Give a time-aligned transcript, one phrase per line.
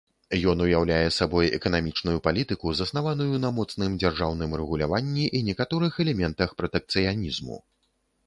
[0.51, 7.63] Ён уяўляе сабой эканамічную палітыку, заснаваную на моцным дзяржаўным рэгуляванні і некаторых элементах пратэкцыянізму.